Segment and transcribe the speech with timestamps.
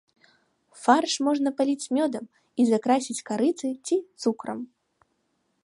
[0.83, 2.25] Фарш можна паліць мёдам
[2.63, 4.59] і закрасіць карыцай ці цукрам.